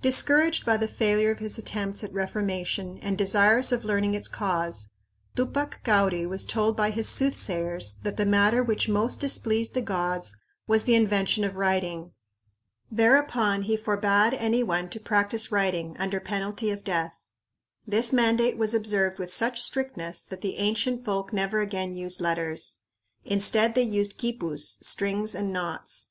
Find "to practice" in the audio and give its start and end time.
14.86-15.50